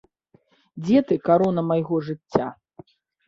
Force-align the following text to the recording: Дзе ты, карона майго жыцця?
Дзе 0.85 0.97
ты, 1.11 1.17
карона 1.27 1.61
майго 1.73 1.95
жыцця? 2.09 2.47